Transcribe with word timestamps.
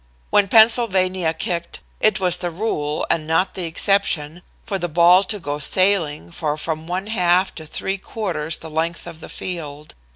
When 0.31 0.47
Pennsylvania 0.47 1.31
kicked, 1.31 1.79
it 1.99 2.19
was 2.19 2.39
the 2.39 2.49
rule 2.49 3.05
and 3.11 3.27
not 3.27 3.53
the 3.53 3.65
exception 3.65 4.41
for 4.65 4.79
the 4.79 4.89
ball 4.89 5.23
to 5.25 5.37
go 5.37 5.59
sailing 5.59 6.31
for 6.31 6.57
from 6.57 6.87
one 6.87 7.05
half 7.05 7.53
to 7.53 7.67
three 7.67 7.99
quarters 7.99 8.57
the 8.57 8.71
length 8.71 9.05
of 9.05 9.19
the 9.19 9.29
field. 9.29 9.93